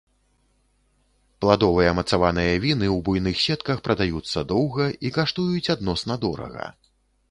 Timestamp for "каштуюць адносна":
5.21-6.23